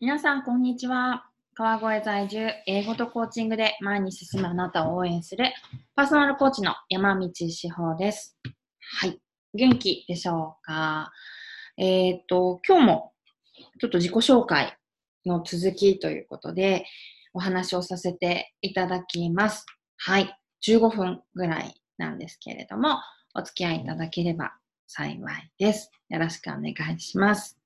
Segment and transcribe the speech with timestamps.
[0.00, 1.24] 皆さん、こんにちは。
[1.54, 5.52] 川越在住、英語とコーチングで前に進むあなたを応援する
[5.94, 8.36] パーソナルコーチの山道志保です。
[8.98, 9.20] はい。
[9.54, 11.12] 元気でしょうか？
[11.76, 13.12] えっ、と、今日も
[13.80, 14.76] ちょっと自己紹介
[15.24, 16.84] の続きということで
[17.32, 19.64] お話をさせていただきます。
[19.96, 20.36] はい。
[20.66, 22.98] 15分ぐらいなんですけれども、
[23.32, 24.54] お付き合いいただければ
[24.88, 25.92] 幸いです。
[26.08, 27.63] よろしくお願いします。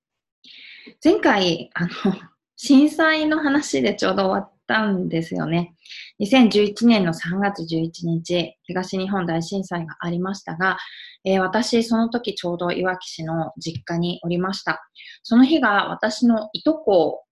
[1.02, 1.91] 前回、あの、
[2.57, 5.76] 震災の話でちょうど終わったんですよね。
[6.21, 10.76] 2011年の3月11日、東日本大震災がありましたが、
[11.25, 14.89] えー、私、その時ちょうどいわき市の実家におりました。
[15.22, 17.25] その日が私のいとこ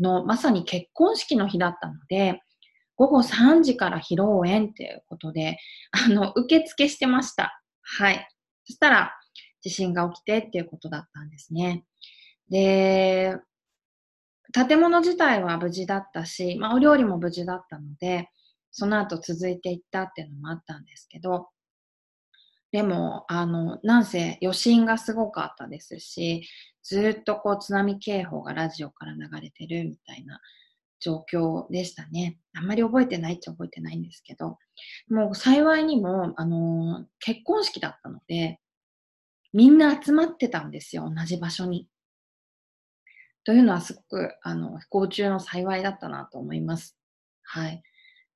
[0.00, 2.40] のまさに結婚式の日だったので、
[2.96, 5.58] 午後3時から披露宴っていうことで、
[5.90, 7.60] あの、受付してました。
[7.82, 8.28] はい。
[8.64, 9.12] そしたら、
[9.60, 11.84] 地震が起きてっていうことだったんですね。
[12.50, 13.36] で、
[14.52, 18.30] 建物自体は無事だったし、まあ、お料理も無事だったので、
[18.70, 21.48] その後続いていったっていうのもあったんですけど、
[22.72, 26.46] でも、あの、なんせ余震がすごかったですし、
[26.82, 30.40] ずっとこう津波警報がラジオから流れてるみたいな
[31.00, 32.38] 状況でしたね。
[32.54, 34.58] あんまり覚えてないっちゃ覚えてないんですけど、
[35.08, 38.60] もう幸いにも、あの、結婚式だったので、
[39.52, 41.88] みんな集まってたんですよ、同じ場所に。
[43.46, 46.98] というのはすごく、あの、不幸中の幸いだったなと思います。
[47.44, 47.80] はい。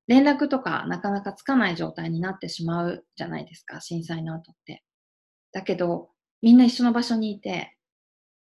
[0.07, 4.85] 連絡とかなかなかつかない状態になってしまうじゃないですか、震災の後って。
[5.51, 7.75] だけど、みんな一緒の場所にいて、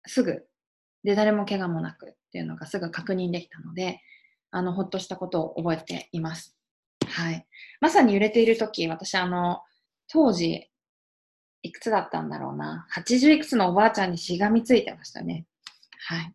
[0.06, 0.46] すぐ、
[1.02, 4.00] で、誰も怪我もなくっていうのがすぐ確認できたので、
[4.52, 6.56] あの、ほっとしたことを覚えています。
[7.04, 7.44] はい。
[7.80, 9.62] まさに揺れている時、私、あの、
[10.06, 10.70] 当時、
[11.62, 12.86] いくつだったんだろうな。
[12.94, 15.46] 80いくつのおばあちゃんにしがみついてましたね。
[16.06, 16.34] はい。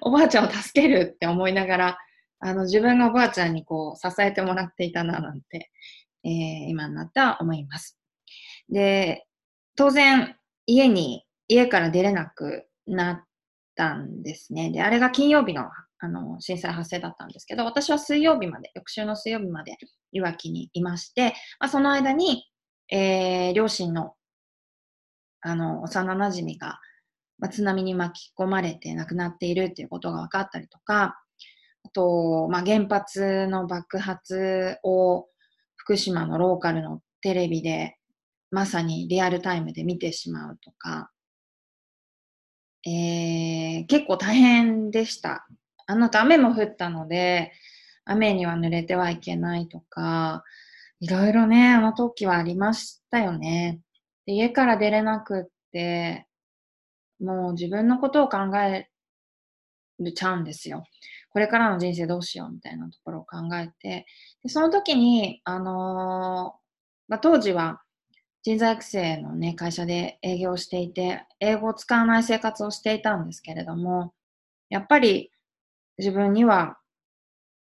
[0.00, 1.98] おばあちゃんを助けるって思いながら、
[2.40, 5.70] あの、自分がおばあちゃんにこう、支えてもらっていたな、なんて、
[6.24, 6.30] えー、
[6.68, 7.98] 今になった思います。
[8.68, 9.26] で、
[9.76, 13.24] 当然、家に、家から出れなくなっ
[13.74, 14.70] たんですね。
[14.70, 15.64] で、あれが金曜日の、
[15.98, 19.76] あの、震災発生だったんですけど、私は水曜日まで、翌週の水曜日まで、
[20.12, 22.46] いわきにいまして、まあ、その間に、
[22.90, 24.14] えー、両親の、
[25.42, 26.80] あの、幼馴染が、
[27.40, 31.20] まあ、津波に巻き込まれて亡くなっているっていうことが分かったりとか、
[31.82, 35.28] あと、まあ、原発の爆発を
[35.76, 37.96] 福島のローカルのテレビで
[38.50, 41.10] まさにリアルタイムで見てしまうとか、
[42.86, 45.46] えー、結構大変でした。
[45.86, 47.52] あの後雨も降ったので、
[48.04, 50.44] 雨には濡れてはいけないとか、
[51.00, 53.80] いろいろね、あの時はありましたよね。
[54.26, 56.26] で家から出れなくって、
[57.20, 58.88] もう自分のことを考え
[59.98, 60.84] るちゃうんですよ。
[61.30, 64.06] これからの人生どうしようみたいなところを考えて、
[64.42, 66.60] でその時に、あのー、
[67.08, 67.82] まあ、当時は
[68.42, 74.14] 人材育成のね、会社で営業していて、英語を使わない生活をしていたんですけれども、
[74.70, 75.30] やっぱり
[75.98, 76.78] 自分には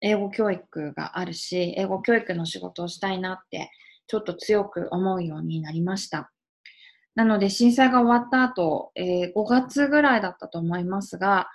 [0.03, 3.71] 英語教育があるし、英語教育の仕事をしたいなって、
[4.07, 6.31] ちょっと強く思うようになりました。
[7.15, 11.49] なので震災が終わった後、えー、5月ぐらいだったと思いますが、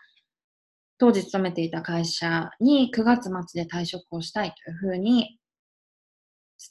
[0.97, 5.39] 当時勤めていた会社に9月末で退職をしたいというふうに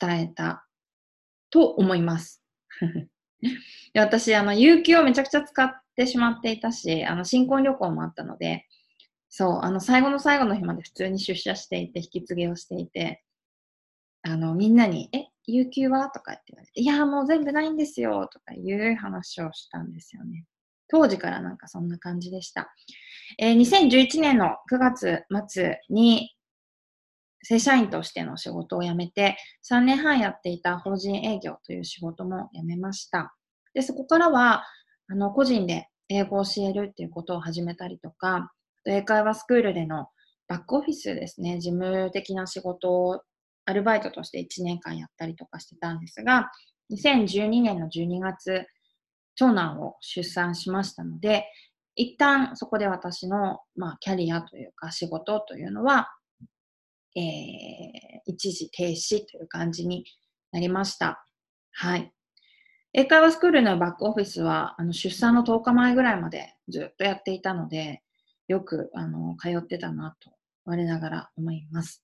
[0.00, 0.66] 伝えた
[1.50, 2.42] と思います。
[3.92, 8.66] で私、あの、有給をめちゃくちゃ使ってしまっていたし、あの、新婚旅行もあったので、
[9.28, 13.22] そう、あの、最後の最後の日まで普通に出社していて、引き継ぎをしていて、
[14.22, 16.10] あの、みんなに、え、有給は？
[16.10, 20.44] とかって言われて、いや、もう全部ないんですよとかいう話をしたんですよね。
[20.88, 22.72] 当時からなんかそんな感じでした。
[23.38, 26.30] えー、2011年の9月末に
[27.44, 29.36] 正社員としての仕事を辞めて、
[29.70, 33.34] 3年半やっていた法人営業という仕事も辞めました。
[33.74, 34.64] で、そこからは、
[35.08, 38.52] あの、個人で英語を教えるっていうことを始めたりとか、
[38.86, 40.08] 英会話スクールでの
[40.48, 43.22] バックオフィスですね、事務的な仕事を
[43.66, 46.50] アルバイトとして1年間やったりとかしてたんですが、
[46.92, 48.66] 2012年の12月、
[49.34, 51.46] 長男を出産しましたので、
[51.96, 56.08] 一旦そこで私の、まあ、キャリアというか仕事というのは、
[57.16, 57.22] えー、
[58.26, 60.04] 一時停止という感じに
[60.52, 61.24] なりました。
[61.72, 62.12] はい。
[62.92, 68.02] 英会話スクールのバックオフィスは、あの出産の10日前ぐらいまでずっとやっていたので、
[68.46, 70.30] よくあの通ってたなと
[70.64, 72.03] 我ながら思います。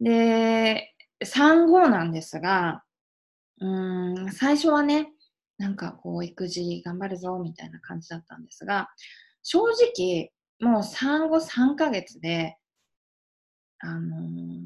[0.00, 2.82] で、産後なんですが、
[3.60, 5.12] うん、最初はね、
[5.58, 8.88] なんかこう、育児頑張るぞ、みたいな感じだったんですが、
[9.42, 9.60] 正
[9.96, 12.58] 直、もう産後3ヶ月で、
[13.78, 14.62] あのー、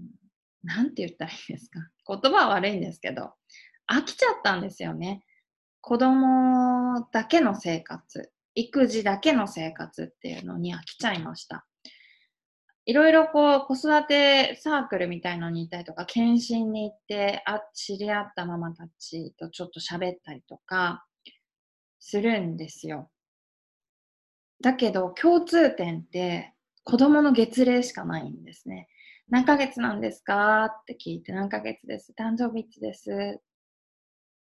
[0.63, 1.81] なんて言ったらいいですか。
[2.07, 3.33] 言葉は悪いんですけど、
[3.91, 5.25] 飽きちゃったんですよね。
[5.81, 11.68] 子供だけの生活、育児だけの生活っていうのに飽きちゃいました。
[12.89, 21.05] いろいろこう子育てサークルみたいのにいたりとか、検診に行ってあ知り合ったママたちとちょっと喋ったりとか
[22.01, 23.11] するんですよ。
[24.63, 28.89] だけど共通点って子供の月齢しかないんですね。
[29.29, 32.15] 何ヶ月なんですかって聞いて何ヶ月です。
[32.19, 33.11] 誕生日いつです。
[33.11, 33.43] っ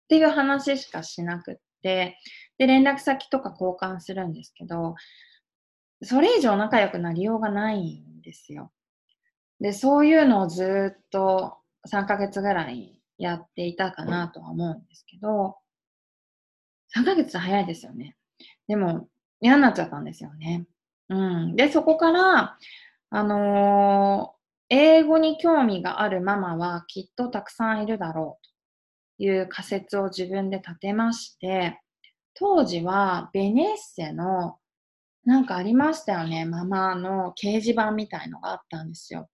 [0.09, 2.17] ていう話しかしなくって、
[2.57, 4.95] で、連絡先とか交換するんですけど、
[6.03, 8.73] それ以上仲良くなりようがないんですよ。
[9.61, 11.59] で、そういうのをずっと
[11.89, 15.57] 3ヶ月ぐらいやっていたかなとは思うんですけど、
[16.97, 18.17] 3ヶ月早いですよね。
[18.67, 19.09] でも、
[19.41, 20.67] 嫌になっちゃったんですよね。
[21.09, 21.57] うん。
[21.57, 22.59] で、そこから、
[23.11, 31.79] あのー、英語に興味があるママはきっとたくさんいるだろうという仮説を自分で立てまして、
[32.35, 34.57] 当時はベネッセの
[35.25, 36.45] なんかありましたよね。
[36.45, 39.29] ママの掲示板みたいのがあったんですよ。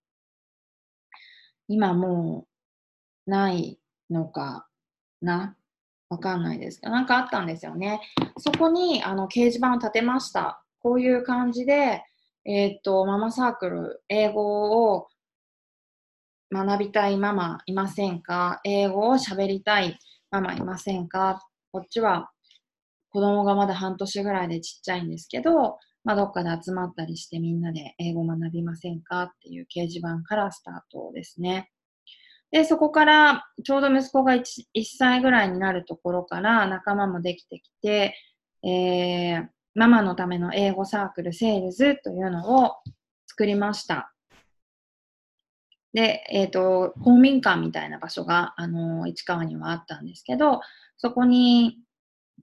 [1.67, 2.47] 今も
[3.27, 3.79] うない
[4.11, 4.69] のか
[5.21, 5.57] な？
[6.11, 8.01] わかんないですけど、なんかあったんですよね。
[8.39, 10.63] そこにあの掲示板を立てました。
[10.81, 12.03] こういう感じで、
[12.45, 15.09] えっ、と、ママサークル、英語を
[16.51, 18.61] 学びたいママいませんか？
[18.65, 19.99] 英語を喋りたい
[20.31, 21.47] ママいませんか？
[21.73, 22.31] こっちは
[23.19, 31.69] 子供がまだ半年ぐらいでちっちゃいんですけど、まあ、どっかで集まったりしてみんなで英語学びませんかっていう掲示板からスタートですね。
[32.53, 34.43] で、そこからちょうど息子が 1,
[34.73, 38.15] 1歳ぐらいになるところから仲間もできてきて、
[38.63, 42.77] えー、ママのための英語サークルセールズというのを
[43.27, 44.15] 作りました。
[45.93, 50.61] で、えっ、ー、と、公民館みたいな場所が、あの市川にはあったんですけど、
[50.99, 51.79] そこに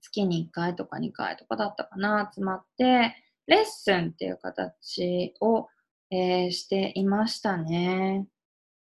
[0.06, 3.16] 月に1回とか2回とかだったかな、集まって、
[3.46, 5.68] レッスンっていう形を、
[6.10, 8.26] えー、していましたね。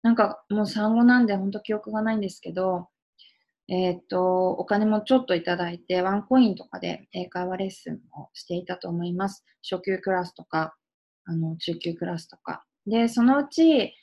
[0.01, 2.89] なんかもう産後なんで本当記憶がないんですけど、
[3.69, 9.45] えっ、と、お金もちょっといただいて、ワンコインとかで英会話レッスンをしていたと思います。
[9.69, 10.75] 初級クラスとか、
[11.23, 12.65] あの、中級クラスとか。
[12.85, 13.95] で、そのうち、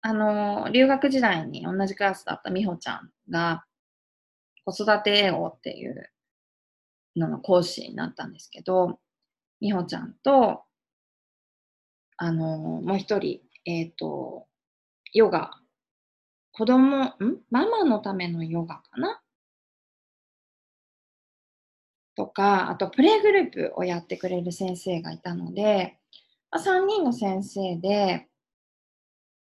[0.00, 3.64] あの、留学時代に同じクラスだった美穂ちゃんが、
[4.64, 6.10] 子育て英語っていう
[7.16, 8.98] のの講師になったんですけど、
[9.60, 10.62] 美穂ちゃんと、
[12.16, 14.46] あの、もう一人、えっ、ー、と、
[15.12, 15.50] ヨガ。
[16.52, 17.14] 子供、ん？
[17.50, 19.20] ママのためのヨガかな？
[22.16, 25.98] とか、あとプレイグループをやってくれる先生がいたので、
[26.50, 28.28] まあ、3人の先生で、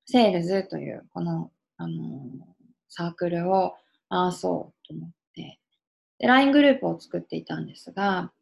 [0.07, 2.23] セールズというこの、あの
[2.89, 3.75] サークルを
[4.09, 5.17] 回そうと思って、
[6.23, 8.33] で、LINE グループを作っていたんですが、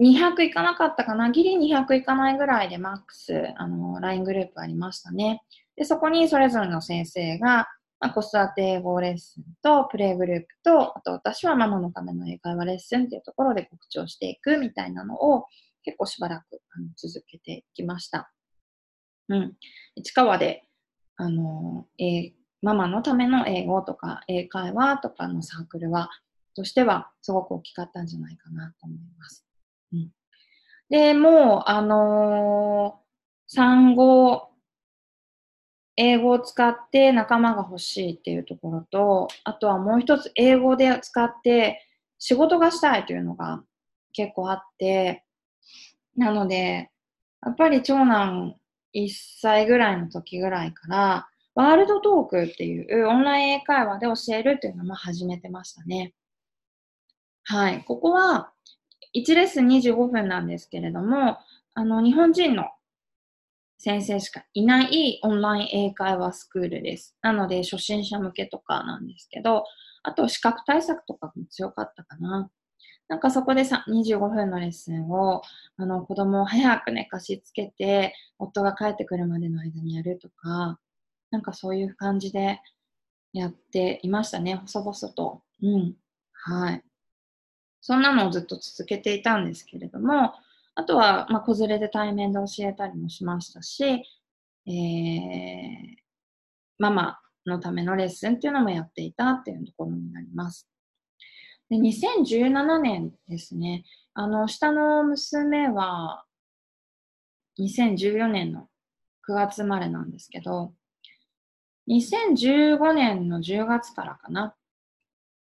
[0.00, 1.30] 200いかなかったかな？
[1.30, 5.42] ギリ200いかないぐらいでマックス、あの、LINE グループありましたね。
[5.76, 7.68] で、そこにそれぞれの先生が、
[8.00, 15.44] まあ、子育て英語レッスンとプレイグループと、あと私はママのための英会話レッスンっていうところで告知をしていくみたいなのを
[15.82, 18.32] 結構しばらくあの続けてきました。
[19.28, 19.54] うん。
[19.96, 20.64] 市川で、
[21.16, 22.32] あの、え
[22.62, 26.10] ママのための英語とか英会話とかのサークルは、
[26.60, 29.46] としてはすごく大きかったんじゃないかなと思います。
[29.94, 30.10] うん、
[30.90, 34.50] で、もう、あのー、産後、
[35.96, 41.86] 英語を使って仲間が欲しいっていうところと、あとはもう一つ英語で使って
[42.18, 43.62] 仕事がしたいというのが
[44.12, 45.24] 結構あって、
[46.16, 46.90] なので、
[47.42, 48.56] やっぱり長男
[48.94, 49.08] 1
[49.40, 56.14] 歳ぐらいの時ぐらいから、ワールドトークっていうオンライン英会話で教えるっていうのも始めてましたね。
[57.50, 57.82] はい。
[57.82, 58.52] ここは、
[59.12, 61.36] 1レッスン25分なんですけれども、
[61.74, 62.66] あの、日本人の
[63.78, 67.16] 先生しかいないオンライン英会話スクールです。
[67.22, 69.64] なので、初心者向けとかなんですけど、
[70.04, 72.48] あと資格対策とかも強かったかな。
[73.08, 75.42] なんかそこでさ、25分のレッスンを、
[75.76, 80.78] あの、子供を早く寝かしつけて、夫が帰ってくるまでの間にやるとか、
[81.32, 82.60] なんかそういう感じで
[83.32, 85.42] やっていましたね、細々と。
[85.62, 85.96] うん。
[86.32, 86.84] はい。
[87.80, 90.34] そんなのをずっと続けていたんですけれども、
[90.74, 93.84] あとは、まあ、子連れで対面で教えたりもしましたし、
[94.66, 95.96] えー、
[96.78, 100.68] ママのためのレッスンっていうのもやっていたっていうところになります。
[101.68, 103.84] で、2017年ですね。
[104.14, 106.24] あの、下の娘は、
[107.58, 108.68] 2014年の
[109.28, 110.72] 9月生まれなんですけど、
[111.88, 114.54] 2015年の10月からかな。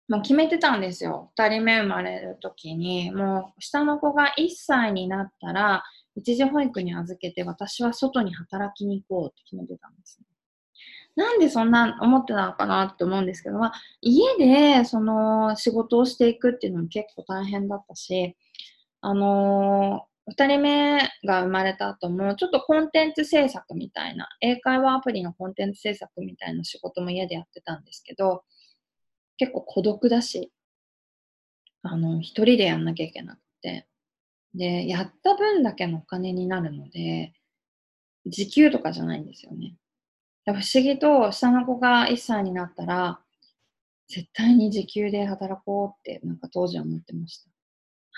[0.07, 1.31] もう決めてたんですよ。
[1.37, 5.83] 二人目生まれる時に、もう下の子が1歳になったら、
[6.15, 10.25] 一時保育に預けて私は外に働きに行こうって決めてたんですね。
[11.15, 18.35] なんでそんな思ってたのかなって思うんですけど、まあ、家でその仕事をしていくっていうのも結構大変だったし、
[19.01, 28.43] あのー、二人目が生まれた後も、ちょっとコンテンツ制作みたいな、英会話アプリのコンテンツ制作みたいな仕事も家でやってたんですけど、
[29.37, 30.51] 結構孤独だし、
[31.83, 33.87] あの、一人でやんなきゃいけなくて、
[34.53, 37.33] で、やった分だけのお金になるので、
[38.25, 39.75] 時給とかじゃないんですよね。
[40.45, 43.21] 不思議と下の子が1歳になったら、
[44.07, 47.49] 絶対に時給で働こうってなんか当時は思ってました。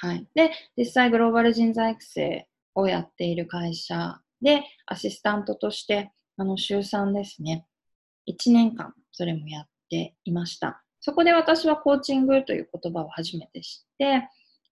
[0.08, 0.28] はい。
[0.36, 7.66] で、実際グローバル人材育成をやっている会社でアシスタントとして、あの、週3ですね。
[8.28, 10.84] 1年間それもやっていました。
[11.01, 14.29] そこで私はコーチングという言葉を初めて知って、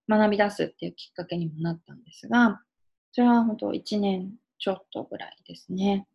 [0.08, 2.60] 学び出すっていうきっかけにもなったんですが、
[3.12, 6.06] それは本当1年ちょっとぐらいですね。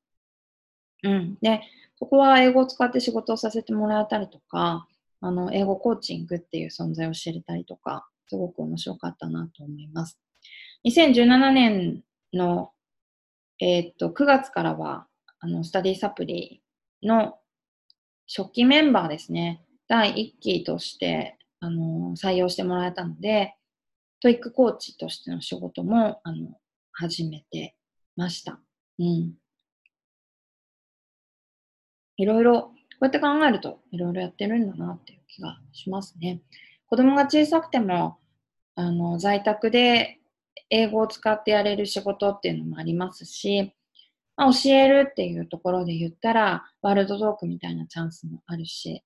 [1.04, 1.38] うん。
[1.42, 1.62] で、
[1.98, 4.88] そこは英語を使って仕事をさせてもらえたりとか、
[5.22, 10.20] あの、英語コーチングっていう存在を知れたりとか、すごく面白かったなと思います。
[10.86, 12.04] 2017年
[12.34, 12.72] の、
[13.60, 15.08] えー、っと、9月からは、
[15.40, 16.62] あの、スタディサプリ
[17.02, 17.38] の
[18.28, 19.63] 初期メンバーですね。
[19.88, 23.56] 第1期として、あの、採用してもらえたので、
[24.20, 26.58] TOEICコーチとしての仕事も、あの、
[26.92, 27.76] 始めて
[28.16, 28.60] ました。
[29.00, 29.34] うん。
[32.18, 32.72] いろいろ、こ
[33.02, 36.42] うやって考えると、いろいろやってるんだなっていう気がしますね。
[36.88, 38.18] 子供が小さくても、
[38.76, 40.20] あの、在宅で
[40.70, 43.74] 英語を使ってやれる仕事っていうのもありますし、
[44.36, 49.04] まあ、教えるっていうところで言ったら、ワールドトークみたいなチャンスもあるし、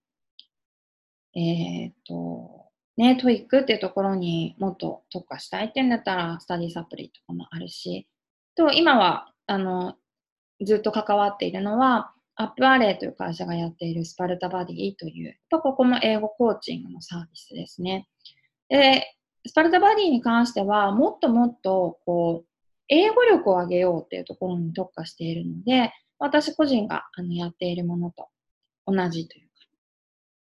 [1.37, 2.65] えっ、と、
[2.97, 8.07] ね、 TOEICっていうところにもっと特化したいってんだったら、スタディサプリとかもあるし、
[8.55, 9.95] と、今は、あの、
[10.65, 18.07] ずっと関わっているのは、アップアレイという会社がやっているスパルタバディという、と、ここも英語コーチングのサービスですね。
[18.69, 19.15] で、
[19.45, 22.47] スパルタバディに関しては、もっともっと、こう、
[22.89, 28.27] 英語力を上げようっていうところに特化しているので、私個人があのやっているものと
[28.85, 29.46] 同じという、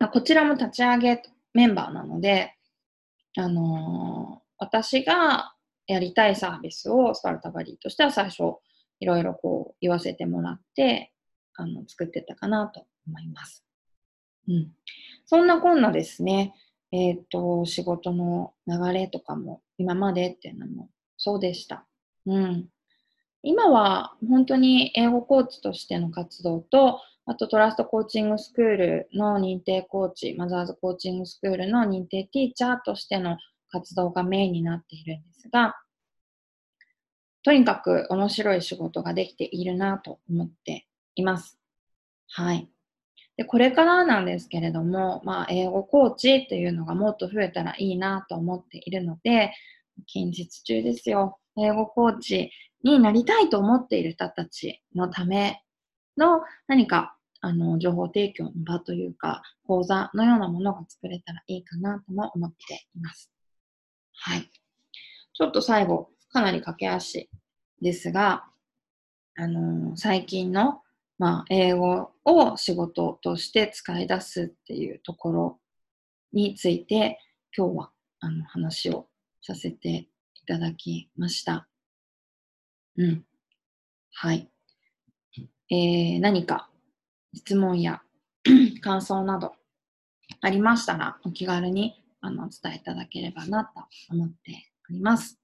[0.07, 1.21] こちらも立ち上げ
[1.53, 2.55] メンバーなので、
[3.37, 5.53] あのー、私が
[5.87, 8.43] やりたいサービスをスパルタバディとしては最初、
[8.99, 11.11] いろいろこう言わせてもらって、
[11.55, 13.65] あの、作ってたかなと思います。
[14.47, 14.71] うん。
[15.25, 16.53] そんなこんなですね、
[16.91, 21.85] えっ、ー、と、仕事の流れとかも、今までっていうのもそうでした。
[22.25, 22.69] うん。
[23.41, 33.37] 今は本当に英語コーチとしての活動と、あとトラストコーチングスクールの認定コーチ、マザーズコーチングスクールの認定ティーチャーとしての
[33.71, 35.75] 活動がメインになっているんですが、
[37.43, 41.57] とにかく面白い仕事ができているなと思っています。
[42.27, 42.69] はい。
[43.37, 49.53] で、これからなんですけれども、まあ、英語コーチっていうのがもっと増えたらいいなと思っているので、
[50.07, 51.39] 近日中ですよ。
[51.57, 52.51] 英語コーチ
[52.83, 55.63] になりたいと思っている人たちのため
[56.17, 63.31] の何かあの情報提供の場というか講座のようなものが作れたらいいかなとも思っています。
[64.13, 64.49] はい。
[65.33, 67.29] ちょっと最後、かなり駆け足
[67.81, 68.45] ですが、
[69.37, 70.81] あのー、最近の
[71.19, 75.59] まあ、英語を仕事として使い出すっていうところ
[76.31, 77.19] について
[77.55, 79.07] 今日はあの話を
[79.41, 80.07] させてい
[80.47, 81.68] ただきました。
[82.99, 83.23] うん。
[84.13, 84.49] はい。
[85.71, 86.69] えー、何か
[87.33, 88.01] 質問や
[88.83, 89.53] 感想など
[90.41, 93.71] ありましたらお気軽にあのお伝えいただければなと
[94.11, 95.39] 思っております。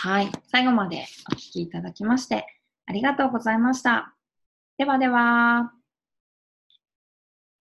[0.00, 0.32] はい。
[0.50, 2.46] 最後までお聴きいただきまして
[2.86, 4.14] ありがとうございました。
[4.76, 5.81] ではでは。